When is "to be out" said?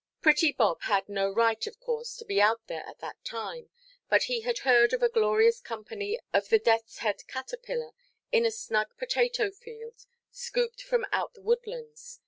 2.17-2.65